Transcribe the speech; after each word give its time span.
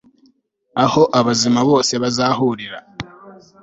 aho 0.83 1.01
abazima 1.19 1.61
bose 1.69 1.93
bazahurira 2.03 2.79